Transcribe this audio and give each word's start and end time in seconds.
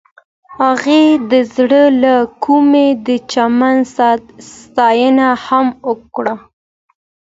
هغې 0.61 1.03
د 1.31 1.33
زړه 1.55 1.83
له 2.03 2.15
کومې 2.45 2.87
د 3.07 3.09
چمن 3.31 3.75
ستاینه 4.51 5.29
هم 5.45 5.67
وکړه. 5.87 6.33